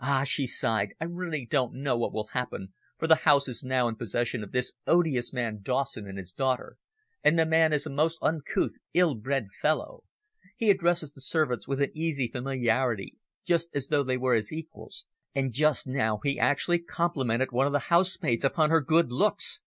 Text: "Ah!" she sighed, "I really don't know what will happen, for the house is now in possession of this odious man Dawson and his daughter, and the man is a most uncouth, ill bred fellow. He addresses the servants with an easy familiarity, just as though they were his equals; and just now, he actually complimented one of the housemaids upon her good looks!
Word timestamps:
"Ah!" 0.00 0.24
she 0.24 0.46
sighed, 0.46 0.94
"I 1.02 1.04
really 1.04 1.44
don't 1.44 1.74
know 1.74 1.98
what 1.98 2.10
will 2.10 2.28
happen, 2.28 2.72
for 2.98 3.06
the 3.06 3.14
house 3.28 3.46
is 3.46 3.62
now 3.62 3.88
in 3.88 3.96
possession 3.96 4.42
of 4.42 4.50
this 4.50 4.72
odious 4.86 5.34
man 5.34 5.58
Dawson 5.60 6.08
and 6.08 6.16
his 6.16 6.32
daughter, 6.32 6.78
and 7.22 7.38
the 7.38 7.44
man 7.44 7.74
is 7.74 7.84
a 7.84 7.90
most 7.90 8.18
uncouth, 8.22 8.72
ill 8.94 9.14
bred 9.16 9.48
fellow. 9.60 10.04
He 10.56 10.70
addresses 10.70 11.12
the 11.12 11.20
servants 11.20 11.68
with 11.68 11.82
an 11.82 11.90
easy 11.94 12.26
familiarity, 12.26 13.18
just 13.44 13.68
as 13.74 13.88
though 13.88 14.02
they 14.02 14.16
were 14.16 14.34
his 14.34 14.50
equals; 14.50 15.04
and 15.34 15.52
just 15.52 15.86
now, 15.86 16.20
he 16.24 16.38
actually 16.38 16.78
complimented 16.78 17.52
one 17.52 17.66
of 17.66 17.74
the 17.74 17.80
housemaids 17.92 18.46
upon 18.46 18.70
her 18.70 18.80
good 18.80 19.12
looks! 19.12 19.60